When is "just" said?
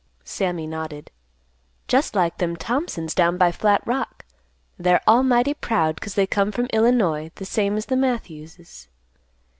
1.87-2.15